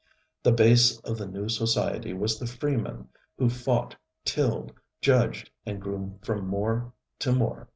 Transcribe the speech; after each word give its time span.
ŌĆØ 0.01 0.07
The 0.45 0.51
base 0.53 0.97
of 1.01 1.19
the 1.19 1.27
new 1.27 1.47
society 1.47 2.11
was 2.11 2.39
the 2.39 2.47
freeman 2.47 3.09
who 3.37 3.51
fought, 3.51 3.95
tilled, 4.25 4.73
judged 4.99 5.51
and 5.63 5.79
grew 5.79 6.17
from 6.23 6.47
more 6.47 6.91
to 7.19 7.31
more. 7.31 7.69